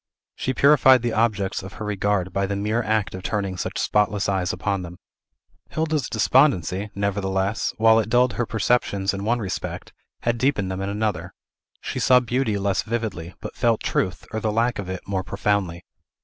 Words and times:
She 0.35 0.55
purified 0.55 1.03
the 1.03 1.13
objects; 1.13 1.61
of 1.61 1.73
her 1.73 1.85
regard 1.85 2.33
by 2.33 2.47
the 2.47 2.55
mere 2.55 2.81
act 2.81 3.13
of 3.13 3.21
turning 3.21 3.55
such 3.55 3.77
spotless 3.77 4.27
eyes 4.27 4.51
upon 4.51 4.81
them. 4.81 4.97
Hilda's 5.69 6.09
despondency, 6.09 6.89
nevertheless, 6.95 7.71
while 7.77 7.99
it 7.99 8.09
dulled 8.09 8.33
her 8.33 8.47
perceptions 8.47 9.13
in 9.13 9.23
one 9.25 9.37
respect, 9.37 9.93
had 10.21 10.39
deepened 10.39 10.71
them 10.71 10.81
in 10.81 10.89
another; 10.89 11.35
she 11.81 11.99
saw 11.99 12.19
beauty 12.19 12.57
less 12.57 12.81
vividly, 12.81 13.35
but 13.41 13.55
felt 13.55 13.83
truth, 13.83 14.25
or 14.33 14.39
the 14.39 14.51
lack 14.51 14.79
of 14.79 14.89
it, 14.89 15.07
more 15.07 15.23
profoundly. 15.23 15.85